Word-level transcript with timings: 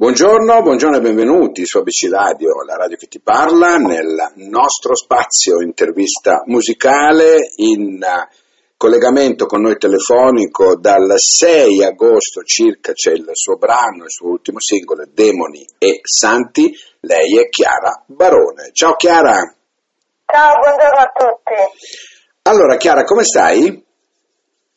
Buongiorno, 0.00 0.62
buongiorno 0.62 0.96
e 0.96 1.00
benvenuti 1.02 1.66
su 1.66 1.76
ABC 1.76 2.08
Radio, 2.10 2.62
la 2.66 2.74
radio 2.74 2.96
che 2.96 3.06
ti 3.06 3.20
parla, 3.20 3.76
nel 3.76 4.32
nostro 4.36 4.96
spazio 4.96 5.60
intervista 5.60 6.42
musicale 6.46 7.50
in 7.56 7.98
collegamento 8.78 9.44
con 9.44 9.60
noi 9.60 9.76
telefonico 9.76 10.78
dal 10.78 11.12
6 11.18 11.84
agosto 11.84 12.42
circa 12.44 12.94
c'è 12.94 13.10
il 13.10 13.28
suo 13.34 13.56
brano, 13.58 14.04
il 14.04 14.10
suo 14.10 14.30
ultimo 14.30 14.58
singolo, 14.58 15.04
Demoni 15.06 15.66
e 15.76 16.00
Santi, 16.02 16.72
lei 17.00 17.38
è 17.38 17.50
Chiara 17.50 18.02
Barone. 18.06 18.70
Ciao 18.72 18.94
Chiara! 18.94 19.54
Ciao, 20.24 20.54
buongiorno 20.60 20.98
a 20.98 21.12
tutti. 21.14 22.40
Allora 22.44 22.76
Chiara, 22.78 23.04
come 23.04 23.24
stai? 23.24 23.84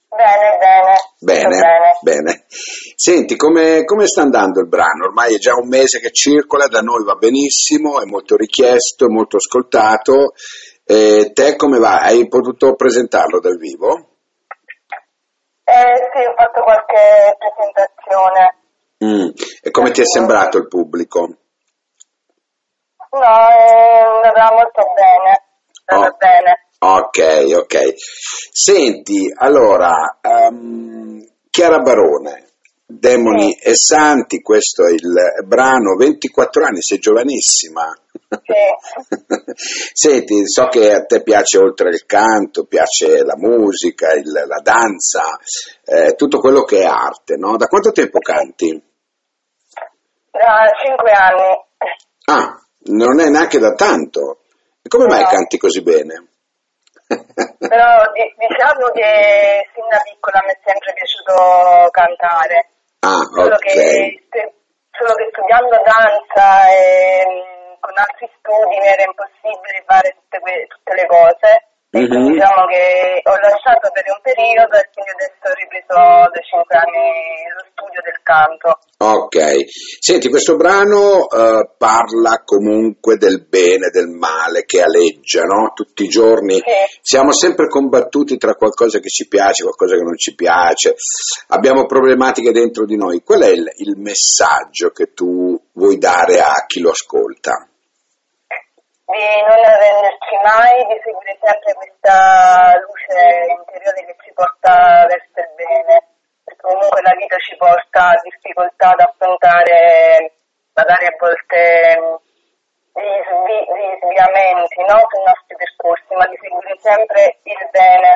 Bene, 0.10 0.58
bene. 0.60 0.96
Bene, 1.20 1.48
bene. 1.48 1.96
bene. 2.02 2.46
Senti, 3.06 3.36
come, 3.36 3.84
come, 3.84 4.08
sta 4.08 4.22
andando 4.22 4.62
il 4.62 4.70
brano? 4.70 5.08
Ormai 5.08 5.36
è 5.36 5.38
già 5.38 5.56
un 5.56 5.68
mese 5.68 6.00
che 6.00 6.14
circola, 6.14 6.68
da 6.68 6.80
noi 6.80 7.04
va 7.04 7.16
benissimo, 7.16 8.00
è 8.00 8.06
molto 8.06 8.38
richiesto, 8.38 9.08
è 9.08 9.10
molto 9.10 9.36
ascoltato. 9.36 10.32
Eh, 10.86 11.32
te 11.34 11.58
come 11.58 11.80
va? 11.80 12.00
Hai 12.00 12.30
potuto 12.30 12.76
presentarlo 12.76 13.42
dal 13.42 13.58
vivo? 13.58 14.20
Eh 15.66 16.10
sì, 16.14 16.24
ho 16.24 16.34
fatto 16.38 16.64
qualche 16.64 17.36
presentazione. 17.40 18.56
Mm. 19.04 19.32
E 19.62 19.70
come 19.72 19.92
ti 19.92 20.00
è 20.00 20.06
sembrato 20.06 20.58
il 20.60 20.70
pubblico? 20.70 21.28
No, 23.12 23.20
è 23.20 24.28
andava 24.28 24.56
molto 24.56 24.82
bene. 24.96 25.44
Andava 25.88 26.10
Oh. 26.10 26.18
bene. 26.18 26.68
Ok, 26.80 27.20
ok. 27.64 27.96
Senti, 27.98 29.30
allora, 29.36 30.20
ehm, 30.22 31.20
Chiara 31.50 31.80
Barone, 31.80 32.52
Demoni 32.86 33.54
e 33.56 33.76
Santi, 33.76 34.42
questo 34.42 34.86
è 34.86 34.92
il 34.92 35.46
brano, 35.46 35.96
24 35.96 36.66
anni, 36.66 36.82
sei 36.82 37.00
giovanissima. 37.00 37.96
Senti, 39.94 40.48
so 40.48 40.68
che 40.68 40.92
a 40.94 41.06
te 41.06 41.24
piace 41.24 41.58
oltre 41.60 41.90
il 41.90 42.06
canto, 42.06 42.66
piace 42.66 43.24
la 43.24 43.36
musica, 43.38 44.12
il- 44.14 44.30
la 44.32 44.60
danza, 44.62 45.22
eh, 45.86 46.14
tutto 46.16 46.40
quello 46.40 46.64
che 46.64 46.80
è 46.82 46.86
arte, 46.86 47.36
no? 47.38 47.56
Da 47.58 47.68
quanto 47.68 47.92
tempo 47.92 48.20
canti? 48.20 48.82
Da 50.32 50.66
cinque 50.84 51.12
anni. 51.12 51.66
Ah, 52.26 52.60
non 52.92 53.20
è 53.22 53.30
neanche 53.30 53.60
da 53.60 53.74
tanto. 53.74 54.40
E 54.82 54.90
come 54.90 55.06
mai 55.08 55.22
No. 55.22 55.28
canti 55.30 55.58
così 55.58 55.82
bene? 55.82 56.28
Però 57.08 58.12
di- 58.12 58.34
diciamo 58.38 58.90
che 58.94 59.70
sin 59.74 59.88
da 59.90 60.00
piccola 60.04 60.42
mi 60.46 60.52
è 60.52 60.60
sempre 60.66 60.94
piaciuto 60.94 61.90
cantare. 61.92 62.68
Ah, 63.04 63.20
Solo, 63.36 63.56
ok. 63.56 63.60
che, 63.60 64.24
solo 64.96 65.14
che 65.16 65.28
studiando 65.36 65.76
danza 65.84 66.70
e 66.72 67.26
mh, 67.28 67.80
con 67.82 67.92
altri 68.00 68.32
studi 68.40 68.80
mi 68.80 68.88
era 68.88 69.04
impossibile 69.04 69.84
fare 69.86 70.16
tutte, 70.16 70.40
que- 70.40 70.68
tutte 70.68 70.94
le 70.96 71.06
cose. 71.06 71.68
Quindi 71.94 72.18
diciamo 72.34 72.66
che 72.66 73.22
ho 73.22 73.38
lasciato 73.38 73.92
per 73.94 74.04
un 74.10 74.18
periodo 74.26 74.74
e 74.82 74.90
quindi 74.90 75.14
adesso 75.14 75.46
ho 75.46 75.54
ripreso 75.54 75.94
da 75.94 76.42
cinque 76.42 76.74
anni 76.74 77.06
lo 77.54 77.64
studio 77.70 78.02
del 78.02 78.20
canto. 78.26 78.80
Ok, 78.98 79.38
senti, 80.00 80.30
questo 80.30 80.56
brano 80.56 81.30
eh, 81.30 81.70
parla 81.78 82.42
comunque 82.44 83.18
del 83.18 83.46
bene 83.46 83.88
e 83.88 83.92
del 83.92 84.08
male 84.08 84.66
che 84.66 84.82
aleggia, 84.82 85.44
no? 85.44 85.72
Tutti 85.76 86.06
i 86.06 86.08
giorni 86.08 86.56
Sì. 86.56 86.64
siamo 87.02 87.32
sempre 87.32 87.68
combattuti 87.68 88.38
tra 88.38 88.56
qualcosa 88.56 88.98
che 88.98 89.10
ci 89.10 89.28
piace 89.28 89.62
e 89.62 89.66
qualcosa 89.66 89.94
che 89.96 90.02
non 90.02 90.18
ci 90.18 90.34
piace, 90.34 90.96
abbiamo 91.50 91.86
problematiche 91.86 92.52
dentro 92.52 92.86
di 92.86 92.98
noi. 92.98 93.22
Qual 93.22 93.42
è 93.42 93.50
il, 93.50 93.70
il 93.78 93.98
messaggio 93.98 94.90
che 94.90 95.14
tu 95.14 95.62
vuoi 95.74 96.00
dare 96.00 96.40
a 96.40 96.66
chi 96.66 96.80
lo 96.80 96.90
ascolta? 96.90 97.68
Di 99.14 99.22
non 99.46 99.62
arrenderci 99.62 100.36
mai, 100.42 100.74
di 100.90 100.98
seguire 101.06 101.38
sempre 101.38 101.70
questa 101.78 102.74
luce 102.82 103.22
interiore 103.46 104.02
che 104.10 104.16
ci 104.26 104.34
porta 104.34 105.06
verso 105.06 105.38
il 105.38 105.54
bene. 105.54 105.96
Perché 106.42 106.62
comunque 106.66 107.02
la 107.06 107.14
vita 107.14 107.38
ci 107.38 107.54
porta 107.56 108.10
a 108.10 108.20
difficoltà 108.26 108.90
ad 108.98 109.06
affrontare 109.06 110.34
magari 110.74 111.06
a 111.06 111.16
volte 111.22 111.62
svi- 112.90 113.66
degli 113.70 113.94
sviamenti 114.02 114.82
no? 114.82 114.98
sui 115.06 115.24
nostri 115.30 115.56
percorsi, 115.62 116.12
ma 116.18 116.26
di 116.26 116.38
seguire 116.42 116.76
sempre 116.82 117.38
il 117.46 117.62
bene, 117.70 118.12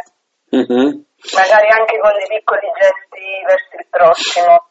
Mhm. 0.50 1.06
magari 1.38 1.68
anche 1.78 2.00
con 2.02 2.14
dei 2.18 2.26
piccoli 2.26 2.68
gesti 2.74 3.26
verso 3.46 3.74
il 3.78 3.88
prossimo. 3.90 4.66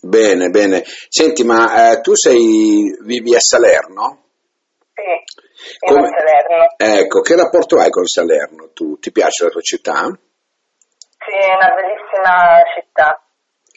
Bene, 0.00 0.48
bene. 0.48 0.80
Senti, 1.12 1.44
ma 1.44 1.92
eh, 1.92 2.00
tu 2.00 2.14
sei, 2.14 2.96
vivi 3.04 3.34
a 3.34 3.40
Salerno? 3.40 4.27
Come- 5.78 6.08
Salerno. 6.08 6.74
Ecco, 6.76 7.20
che 7.20 7.36
rapporto 7.36 7.78
hai 7.78 7.90
con 7.90 8.04
Salerno 8.06 8.70
tu? 8.72 8.98
Ti 8.98 9.10
piace 9.10 9.44
la 9.44 9.50
tua 9.50 9.60
città? 9.60 10.04
Sì, 10.04 11.34
è 11.34 11.54
una 11.54 11.74
bellissima 11.74 12.62
città, 12.74 13.20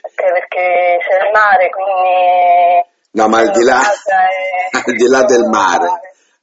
perché, 0.02 0.32
perché 0.32 0.98
c'è 1.02 1.26
il 1.26 1.32
mare, 1.34 1.70
quindi... 1.70 2.90
No, 3.14 3.28
ma 3.28 3.40
al 3.40 3.52
di 3.52 3.64
là, 3.64 3.82
è- 3.82 4.78
al 4.88 4.94
di 4.96 5.08
là 5.08 5.24
del 5.24 5.44
mare, 5.50 5.88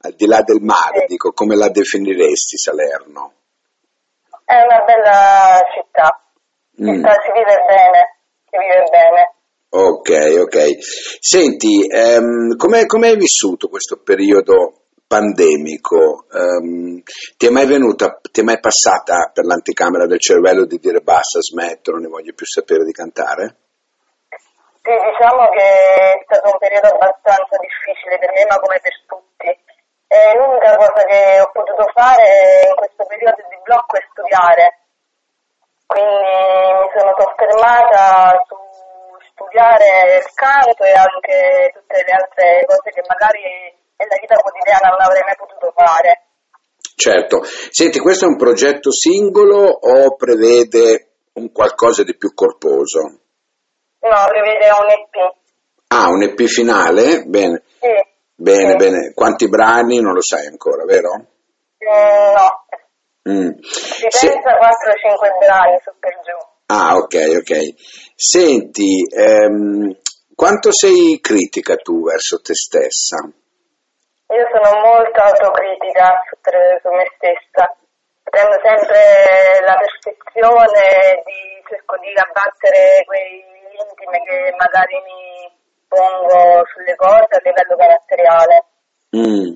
al 0.01 0.13
di 0.13 0.25
là 0.27 0.41
del 0.41 0.61
mare, 0.61 0.99
Sì. 1.01 1.05
dico, 1.07 1.31
come 1.31 1.55
la 1.55 1.69
definiresti 1.69 2.57
Salerno? 2.57 3.33
È 4.45 4.55
una 4.61 4.83
bella 4.83 5.61
città, 5.73 6.23
Mm. 6.81 6.93
città 6.95 7.11
si 7.23 7.31
vive 7.33 7.63
bene, 7.67 8.17
si 8.49 8.57
vive 8.57 8.83
bene. 8.89 9.33
Ok, 9.71 10.41
ok. 10.41 10.77
Senti, 11.19 11.85
ehm, 11.87 12.55
come 12.55 13.07
hai 13.09 13.15
vissuto 13.17 13.67
questo 13.67 14.01
periodo 14.01 14.78
pandemico? 15.09 16.29
Ehm, 16.29 17.01
ti 17.35 17.47
è 17.47 17.49
mai 17.49 17.65
venuta, 17.65 18.21
ti 18.21 18.41
è 18.41 18.43
mai 18.43 18.59
passata 18.59 19.31
per 19.33 19.43
l'anticamera 19.43 20.05
del 20.05 20.21
cervello 20.21 20.65
di 20.69 20.77
dire 20.77 21.01
basta, 21.01 21.41
smetto, 21.41 21.89
non 21.89 22.01
ne 22.05 22.13
voglio 22.13 22.37
più 22.37 22.45
sapere 22.45 22.85
di 22.85 22.93
cantare? 22.93 23.57
Sì, 24.85 24.93
diciamo 24.93 25.49
che 25.49 25.65
è 25.65 26.21
stato 26.29 26.53
un 26.53 26.57
periodo 26.61 26.93
abbastanza 26.93 27.57
difficile 27.57 28.21
per 28.21 28.31
me, 28.37 28.45
ma 28.45 28.61
come 28.61 28.77
per 28.79 28.93
tutti. 29.09 29.49
E 30.09 30.17
l'unica 30.37 30.77
cosa 30.77 31.01
che 31.05 31.41
ho 31.41 31.49
potuto 31.53 31.89
fare 31.93 32.69
in 32.69 32.75
questo 32.77 33.05
periodo 33.09 33.41
di 33.49 33.57
blocco 33.65 33.97
è 33.97 34.05
studiare. 34.13 34.65
Quindi 35.89 36.21
mi 36.85 36.89
sono 36.93 37.11
soffermata 37.17 38.45
su 38.45 38.57
studiare 39.33 40.21
il 40.21 40.29
canto 40.37 40.83
e 40.85 40.93
anche 40.93 41.73
tutte 41.73 41.97
le 41.97 42.13
altre 42.13 42.65
cose 42.65 42.89
che 42.93 43.01
magari 43.09 43.78
nella 43.99 44.17
vita 44.19 44.35
quotidiana 44.35 44.87
non 44.89 45.01
avrei 45.01 45.21
mai 45.23 45.35
potuto 45.35 45.73
fare. 45.75 46.23
Certo. 46.95 47.43
Senti, 47.43 47.99
questo 47.99 48.25
è 48.25 48.27
un 48.27 48.37
progetto 48.37 48.91
singolo 48.91 49.59
o 49.67 50.15
prevede 50.15 51.07
un 51.33 51.51
qualcosa 51.51 52.03
di 52.03 52.15
più 52.15 52.33
corposo? 52.33 52.99
No, 53.99 54.25
prevede 54.27 54.67
un 54.71 54.89
EP. 54.89 55.35
Ah, 55.87 56.07
un 56.09 56.23
EP 56.23 56.41
finale? 56.45 57.23
Bene, 57.25 57.63
Sì. 57.79 57.87
bene, 58.35 58.71
Sì. 58.71 58.75
bene. 58.77 59.11
Quanti 59.13 59.47
brani 59.49 59.99
non 60.01 60.13
lo 60.13 60.21
sai 60.21 60.47
ancora, 60.47 60.83
vero? 60.85 61.15
Mm, 61.83 62.33
no, 62.35 62.65
Mm. 63.29 63.51
si 63.61 64.07
pensa 64.27 64.57
4-5 64.57 65.37
brani 65.39 65.77
su 65.83 65.91
per 65.99 66.13
giù. 66.23 66.37
Ah, 66.67 66.95
ok, 66.95 67.37
ok. 67.39 67.57
Senti, 68.15 69.05
ehm, 69.09 69.95
quanto 70.35 70.71
sei 70.73 71.19
critica 71.21 71.75
tu 71.75 72.03
verso 72.03 72.39
te 72.41 72.53
stessa? 72.55 73.29
Io 74.29 74.45
sono 74.53 74.79
molto 74.85 75.19
autocritica 75.21 76.21
su, 76.29 76.37
su 76.37 76.89
me 76.93 77.05
stessa. 77.17 77.65
Prendo 78.29 78.61
sempre 78.61 79.57
la 79.65 79.73
perfezione, 79.73 81.23
di, 81.25 81.63
cerco 81.65 81.97
di 81.97 82.13
abbattere 82.13 83.01
quei 83.05 83.41
limiti 83.73 84.05
che 84.05 84.53
magari 84.53 85.01
mi 85.01 85.49
pongo 85.87 86.61
sulle 86.69 86.95
cose 86.95 87.25
a 87.25 87.41
livello 87.41 87.75
caratteriale. 87.75 88.65
Mm. 89.17 89.53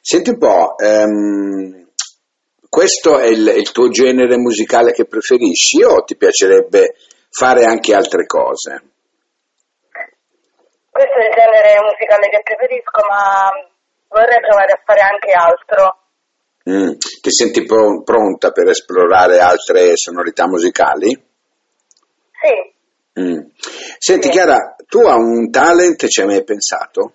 Senti 0.00 0.30
un 0.30 0.38
po', 0.38 0.78
ehm, 0.78 1.92
questo 2.70 3.18
è 3.18 3.26
il, 3.26 3.48
il 3.48 3.70
tuo 3.72 3.90
genere 3.90 4.38
musicale 4.38 4.92
che 4.92 5.04
preferisci 5.04 5.82
o 5.84 6.04
ti 6.04 6.16
piacerebbe 6.16 6.94
fare 7.28 7.64
anche 7.64 7.94
altre 7.94 8.24
cose? 8.24 8.80
Questo 10.88 11.18
è 11.18 11.26
il 11.26 11.34
genere 11.36 11.80
musicale 11.82 12.28
che 12.30 12.40
preferisco, 12.42 13.04
ma 13.06 13.68
vorrei 14.20 14.40
provare 14.40 14.72
a 14.72 14.82
fare 14.84 15.00
anche 15.00 15.32
altro. 15.32 15.98
Mm. 16.70 16.92
Ti 17.22 17.30
senti 17.30 17.64
pro- 17.64 18.02
pronta 18.02 18.50
per 18.52 18.68
esplorare 18.68 19.38
altre 19.40 19.96
sonorità 19.96 20.46
musicali? 20.46 21.08
Sì, 22.42 22.78
Mm. 23.20 23.40
Senti 23.98 24.26
Sì. 24.28 24.32
Chiara, 24.32 24.76
tu 24.86 25.00
a 25.00 25.16
un 25.16 25.50
talent 25.50 26.06
ci 26.06 26.20
hai 26.20 26.26
mai 26.26 26.44
pensato? 26.44 27.14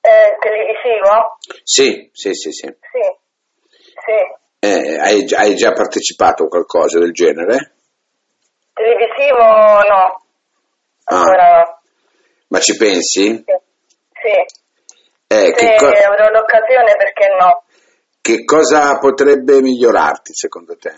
eh, 0.00 0.36
televisivo? 0.40 1.36
Sì, 1.62 2.10
sì, 2.12 2.32
sì, 2.34 2.50
sì. 2.50 2.66
Sì, 2.66 3.18
sì. 4.04 4.66
Eh, 4.66 4.98
hai, 4.98 5.24
già- 5.26 5.38
hai 5.38 5.54
già 5.54 5.72
partecipato 5.72 6.44
a 6.44 6.48
qualcosa 6.48 6.98
del 6.98 7.12
genere? 7.12 7.74
Televisivo 8.72 9.38
no, 9.38 10.24
Ah. 11.04 11.16
ancora 11.16 11.80
no. 12.48 12.58
ci 12.58 12.76
pensi? 12.76 13.44
Sì. 13.46 13.60
Sì. 14.22 14.60
Eh, 15.34 15.52
Se 15.56 15.76
co- 15.76 15.86
avrò 15.88 16.28
l'occasione, 16.28 16.94
perché 16.96 17.28
no? 17.38 17.64
che 18.20 18.44
cosa 18.44 18.98
potrebbe 18.98 19.60
migliorarti 19.60 20.32
secondo 20.34 20.76
te? 20.76 20.92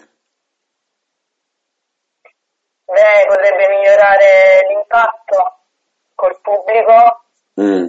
Beh, 2.87 3.25
potrebbe 3.27 3.69
migliorare 3.69 4.67
l'impatto 4.69 5.59
col 6.15 6.39
pubblico, 6.43 7.21
Mm, 7.61 7.87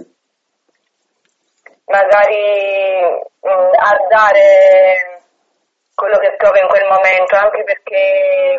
magari 1.86 3.02
mh, 3.40 3.48
a 3.48 3.96
dare 4.08 5.22
quello 5.94 6.18
che 6.18 6.34
provo 6.36 6.58
in 6.58 6.68
quel 6.68 6.86
momento, 6.86 7.34
anche 7.36 7.64
perché 7.64 8.54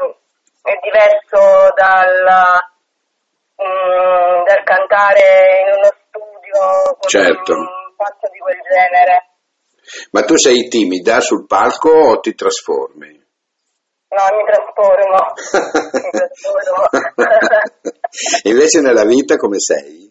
è 0.64 0.80
diverso 0.82 1.72
dal, 1.76 2.24
mh, 3.56 4.44
dal 4.46 4.64
cantare 4.64 5.62
in 5.62 5.74
uno 5.78 5.90
Certo. 7.08 7.54
un 7.54 7.94
fatto 7.96 8.30
di 8.32 8.40
quel 8.40 8.60
genere. 8.70 9.30
Ma 10.12 10.24
tu 10.24 10.36
sei 10.38 10.68
timida 10.68 11.20
sul 11.22 11.46
palco 11.48 11.90
o 11.90 12.20
ti 12.20 12.34
trasformi? 12.36 13.16
No, 14.10 14.24
mi 14.36 14.44
trasformo. 14.46 15.34
mi 16.04 16.10
trasformo. 16.12 16.84
Invece 18.44 18.82
nella 18.82 19.06
vita 19.06 19.36
come 19.38 19.60
sei? 19.60 20.06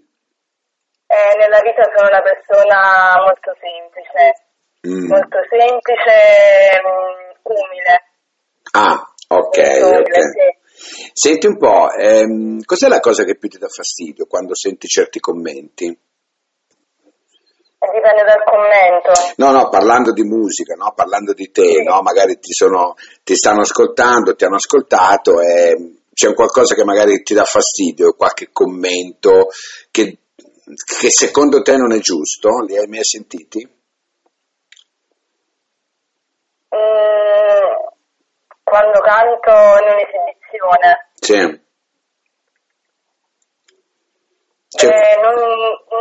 Eh, 1.08 1.36
nella 1.38 1.60
vita 1.60 1.82
sono 1.94 2.08
una 2.08 2.22
persona 2.22 3.14
molto 3.24 3.52
semplice, 3.60 4.44
Mm. 4.86 5.08
molto 5.08 5.38
semplice, 5.48 6.78
mh, 6.82 7.40
umile. 7.42 8.04
Ah, 8.72 9.02
ok, 9.28 9.56
umile, 9.56 9.98
ok. 10.00 10.14
sì. 10.74 11.10
Senti 11.12 11.46
un 11.46 11.56
po', 11.56 11.90
ehm, 11.90 12.62
cos'è 12.64 12.86
la 12.88 13.00
cosa 13.00 13.24
che 13.24 13.36
più 13.36 13.48
ti 13.48 13.58
dà 13.58 13.66
fastidio 13.68 14.26
quando 14.26 14.54
senti 14.54 14.86
certi 14.86 15.18
commenti? 15.18 15.98
Dipende 18.06 18.22
dal 18.22 18.44
commento. 18.44 19.12
No, 19.36 19.50
no, 19.50 19.68
parlando 19.68 20.12
di 20.12 20.22
musica, 20.22 20.74
no? 20.74 20.92
parlando 20.94 21.32
di 21.32 21.50
te, 21.50 21.64
Sì. 21.64 21.82
no? 21.82 22.00
magari 22.02 22.38
ti, 22.38 22.52
sono, 22.52 22.94
ti 23.24 23.34
stanno 23.34 23.62
ascoltando, 23.62 24.36
ti 24.36 24.44
hanno 24.44 24.54
ascoltato 24.56 25.40
e 25.40 25.96
c'è 26.14 26.28
un 26.28 26.34
qualcosa 26.34 26.76
che 26.76 26.84
magari 26.84 27.22
ti 27.22 27.34
dà 27.34 27.42
fastidio, 27.42 28.14
qualche 28.14 28.50
commento 28.52 29.48
che, 29.90 30.18
che 31.00 31.10
secondo 31.10 31.62
te 31.62 31.76
non 31.76 31.92
è 31.92 31.98
giusto, 31.98 32.60
li 32.64 32.78
hai 32.78 32.86
mai 32.86 33.02
sentiti? 33.02 33.68
Mm, 36.74 37.72
quando 38.62 39.00
canto 39.00 39.50
in 39.50 39.88
un'esibizione, 39.90 41.10
Sì. 41.14 41.64
Cioè, 44.68 44.90
eh, 44.90 45.20
non, 45.22 45.34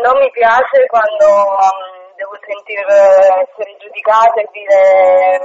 non 0.03 0.17
mi 0.19 0.29
piace 0.31 0.85
quando 0.87 1.25
mm, 1.31 1.94
devo 2.15 2.35
sentire 2.45 2.81
essere 2.81 3.75
giudicata 3.79 4.41
e 4.41 4.49
dire 4.51 5.39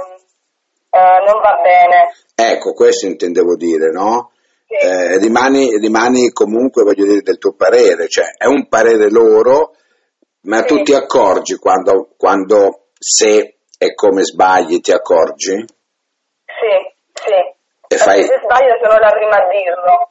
eh, 0.89 1.23
non 1.25 1.41
va 1.41 1.59
bene. 1.61 2.11
ecco, 2.35 2.73
questo 2.73 3.05
intendevo 3.05 3.55
dire, 3.55 3.91
no? 3.91 4.31
Sì. 4.67 4.75
Eh, 4.85 5.17
rimani, 5.19 5.77
rimani 5.77 6.31
comunque, 6.31 6.83
voglio 6.83 7.05
dire, 7.05 7.21
del 7.21 7.37
tuo 7.37 7.53
parere, 7.53 8.07
cioè 8.07 8.25
è 8.37 8.45
un 8.45 8.67
parere 8.67 9.09
loro, 9.09 9.75
ma 10.43 10.63
tu 10.63 10.77
Sì. 10.77 10.83
ti 10.83 10.93
accorgi 10.93 11.55
quando, 11.57 12.09
quando 12.17 12.87
se 12.97 13.57
e 13.77 13.93
come 13.95 14.23
sbagli 14.23 14.79
ti 14.79 14.91
accorgi 14.91 15.55
Sì, 15.55 16.73
sì. 17.13 17.33
E 17.87 17.97
fai- 17.97 18.23
se 18.23 18.39
sbaglio 18.43 18.77
sono 18.81 18.97
la 18.99 19.11
prima 19.11 19.35
a 19.37 19.49
dirlo. 19.49 20.09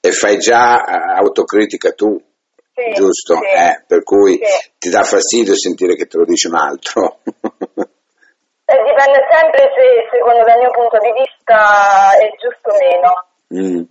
e 0.00 0.12
fai 0.12 0.38
già 0.38 0.82
eh, 0.84 1.18
autocritica 1.18 1.90
tu, 1.92 2.16
Sì, 2.78 2.92
giusto? 2.94 3.34
sì. 3.34 3.44
Eh, 3.44 3.82
per 3.86 4.02
cui 4.04 4.34
Sì. 4.34 4.70
ti 4.78 4.88
dà 4.90 5.02
fastidio 5.02 5.56
sentire 5.56 5.96
che 5.96 6.06
te 6.06 6.16
lo 6.18 6.24
dice 6.24 6.46
un 6.46 6.54
altro. 6.54 7.18
Eh, 7.24 8.76
dipende 8.84 9.26
sempre 9.30 9.72
se, 9.74 10.06
secondo 10.12 10.44
dal 10.44 10.58
mio 10.58 10.70
punto 10.70 10.98
di 10.98 11.10
vista, 11.16 12.12
è 12.18 12.28
giusto 12.38 12.68
o 12.68 12.76
meno. 12.78 13.26
Mm. 13.54 13.84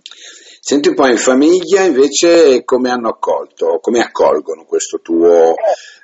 Senti 0.60 0.88
un 0.88 0.94
po' 0.94 1.06
in 1.06 1.16
famiglia 1.16 1.82
invece 1.82 2.62
come 2.64 2.90
hanno 2.90 3.08
accolto, 3.08 3.78
come 3.80 4.00
accolgono 4.00 4.64
questo 4.64 5.00
tuo 5.00 5.54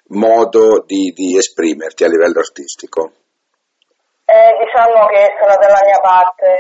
modo 0.09 0.83
di, 0.85 1.13
di 1.15 1.37
esprimerti 1.37 2.03
a 2.05 2.09
livello 2.09 2.41
artistico? 2.41 3.13
Eh, 4.25 4.57
diciamo 4.59 5.07
che 5.07 5.37
sono 5.39 5.55
dalla 5.57 5.81
mia 5.85 6.01
parte, 6.01 6.57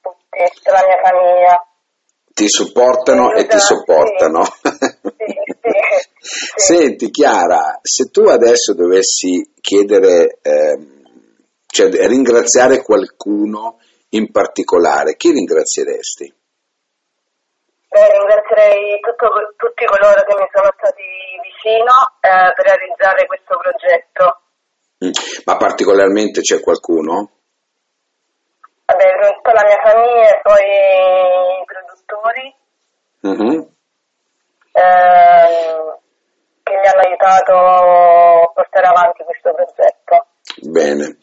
tutti, 0.00 0.60
della 0.62 0.84
mia 0.86 1.00
famiglia. 1.02 1.66
Ti 2.32 2.48
supportano 2.48 3.32
e 3.32 3.46
ti 3.46 3.58
sopportano. 3.58 4.44
Sì. 4.44 4.68
Senti 6.20 7.10
Chiara, 7.10 7.78
se 7.82 8.10
tu 8.10 8.22
adesso 8.26 8.74
dovessi 8.74 9.52
chiedere, 9.60 10.38
ehm, 10.42 11.02
cioè 11.66 11.88
ringraziare 12.06 12.82
qualcuno 12.82 13.78
in 14.10 14.30
particolare, 14.30 15.16
chi 15.16 15.30
ringrazieresti? 15.32 16.34
Beh, 17.88 18.10
ringrazierei 18.10 19.00
tutto- 19.00 19.54
tutti 19.56 19.84
coloro 19.86 20.22
che 20.22 20.34
mi 20.34 20.48
sono 20.52 20.70
stati 20.76 21.02
vicino 21.42 21.92
eh, 22.20 22.52
per 22.54 22.64
realizzare 22.66 23.26
questo 23.26 23.56
progetto. 23.56 24.40
Mm. 25.04 25.42
Ma 25.44 25.56
particolarmente 25.56 26.40
c'è 26.40 26.60
qualcuno? 26.60 27.30
Vabbè, 28.84 29.04
la 29.04 29.64
mia 29.64 29.80
famiglia 29.82 30.28
e 30.28 30.40
poi 30.42 30.64
i 31.60 31.64
produttori 31.64 32.56
Mhm. 33.20 33.76
Ehm, 34.78 35.98
che 36.62 36.74
mi 36.74 36.86
hanno 36.86 37.02
aiutato 37.06 37.54
a 37.54 38.52
portare 38.54 38.86
avanti 38.86 39.24
questo 39.24 39.52
progetto. 39.54 40.26
Bene. 40.70 41.16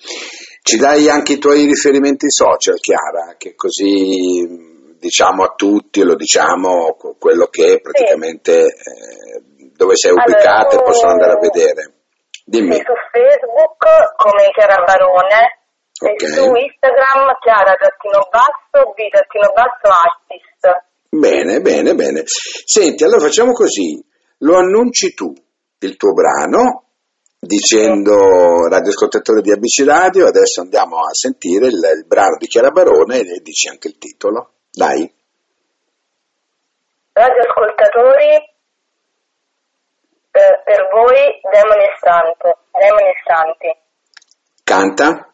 Ci 0.62 0.78
dai 0.78 1.10
anche 1.10 1.34
i 1.34 1.38
tuoi 1.38 1.66
riferimenti 1.66 2.30
social, 2.30 2.80
Chiara, 2.80 3.36
che 3.38 3.56
così 3.56 4.96
diciamo 4.98 5.44
a 5.44 5.54
tutti, 5.56 6.02
lo 6.04 6.16
diciamo, 6.16 6.96
que- 6.98 7.16
quello 7.20 7.46
che 7.48 7.74
è 7.76 7.82
praticamente 7.82 8.66
eh, 8.66 9.72
dove 9.76 9.96
sei 9.96 10.12
Allora, 10.12 10.26
ubicata 10.26 10.76
e 10.76 10.78
tu- 10.78 10.84
possono 10.84 11.12
andare 11.12 11.34
a 11.34 11.40
vedere. 11.40 11.94
Dimmi. 12.46 12.74
Sì, 12.76 12.84
su 12.86 12.94
Facebook 13.12 13.78
come 14.18 14.50
Chiara 14.54 14.84
Barone 14.84 15.62
Ok. 16.02 16.22
e 16.24 16.28
su 16.28 16.44
Instagram 16.54 17.38
Chiara 17.42 17.74
trattino 17.74 18.28
basso 18.30 18.92
B 18.94 19.10
trattino 19.10 19.52
basso 19.54 19.88
artist. 19.90 20.55
Bene, 21.18 21.62
bene, 21.62 21.96
bene. 21.96 22.24
Senti, 22.26 23.06
allora 23.06 23.22
facciamo 23.22 23.54
così, 23.54 24.04
lo 24.40 24.58
annunci 24.58 25.14
tu, 25.14 25.34
il 25.80 25.96
tuo 25.96 26.12
brano, 26.12 26.84
dicendo 27.40 28.68
radioascoltatore 28.68 29.42
di 29.42 29.52
ABC 29.52 29.86
Radio, 29.86 30.28
adesso 30.28 30.62
andiamo 30.62 30.98
a 30.98 31.14
sentire 31.14 31.68
il, 31.68 31.76
il 31.76 32.06
brano 32.06 32.36
di 32.38 32.48
Chiara 32.48 32.70
Barone 32.70 33.20
e 33.20 33.40
dici 33.42 33.70
anche 33.70 33.88
il 33.88 33.98
titolo. 33.98 34.56
Dai. 34.72 35.10
Radioascoltatori, 37.14 38.36
eh, 40.32 40.62
per 40.66 40.90
voi 40.92 41.40
Demoni 41.50 41.84
e 41.84 41.96
Santo, 42.02 42.60
Demoni 42.78 43.14
Santi. 43.24 43.74
Canta? 44.66 45.34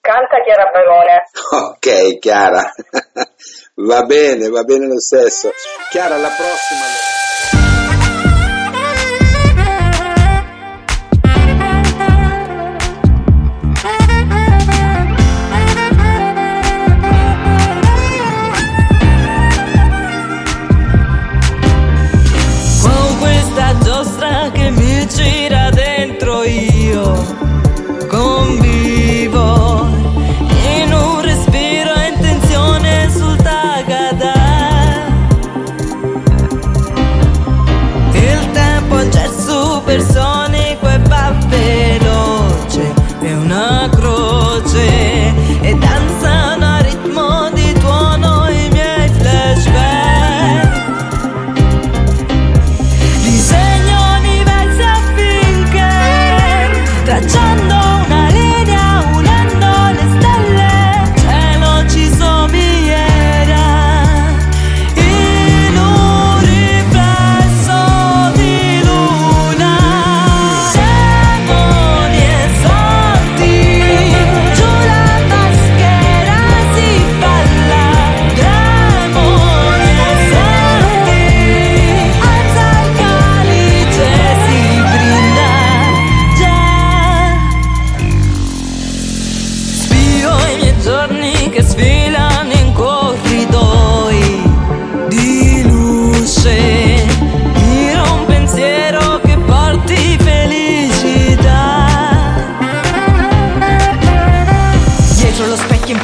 Canta 0.00 0.40
Chiara 0.44 0.70
Barone. 0.70 1.24
Ok, 1.50 2.18
Chiara. 2.20 2.72
va 3.86 4.04
bene, 4.04 4.48
va 4.48 4.64
bene 4.64 4.86
lo 4.86 5.00
stesso. 5.00 5.50
Chiara, 5.90 6.14
alla 6.14 6.28
prossima. 6.28 7.17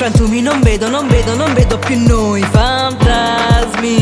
Quanto 0.05 0.29
non 0.43 0.61
vedo, 0.61 0.91
non 0.91 1.09
vedo, 1.09 1.35
non 1.35 1.55
vedo 1.55 1.79
più 1.79 1.99
noi. 1.99 2.43
Fantasmi. 2.43 3.95